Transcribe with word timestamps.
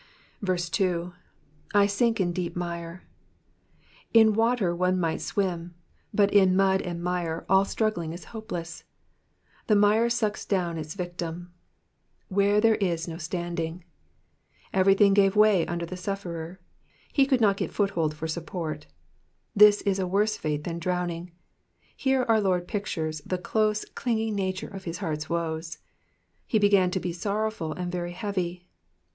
2. 0.43 0.55
/ 0.55 1.73
sinJc 1.75 2.19
in 2.19 2.33
deep 2.33 2.55
mire,'''* 2.55 3.01
In 4.15 4.33
water 4.33 4.75
one 4.75 4.99
might 4.99 5.21
swim, 5.21 5.75
but 6.11 6.33
in 6.33 6.55
mud 6.55 6.81
and 6.81 7.03
mire 7.03 7.45
all 7.47 7.65
struggling 7.65 8.11
is 8.11 8.23
hopeless; 8.33 8.83
the 9.67 9.75
mire 9.75 10.09
sucks 10.09 10.43
down 10.43 10.79
its 10.79 10.95
victim. 10.95 11.53
*' 11.91 12.27
Where 12.29 12.59
there 12.59 12.77
is 12.77 13.07
no 13.07 13.17
sfanding,''^ 13.17 13.83
Everything 14.73 15.13
gave 15.13 15.35
way 15.35 15.67
under 15.67 15.85
the 15.85 15.95
Sufferer; 15.95 16.59
he 17.13 17.27
could 17.27 17.39
not 17.39 17.57
get 17.57 17.71
foot 17.71 17.91
hold 17.91 18.15
for 18.15 18.27
support— 18.27 18.87
this 19.55 19.83
is 19.83 19.99
a 19.99 20.07
worse 20.07 20.35
fate 20.35 20.63
than 20.63 20.79
drowning. 20.79 21.31
Here 21.95 22.25
our 22.27 22.41
Lord 22.41 22.67
pictures 22.67 23.21
the 23.23 23.37
close, 23.37 23.85
clinging 23.93 24.33
nature 24.33 24.71
o! 24.73 24.79
his 24.79 24.97
heart's 24.97 25.29
woes. 25.29 25.77
He 26.47 26.57
began 26.57 26.89
to 26.89 26.99
be 26.99 27.13
son 27.13 27.35
owful, 27.51 27.73
and 27.77 27.91
very 27.91 28.13
heavy." 28.13 28.65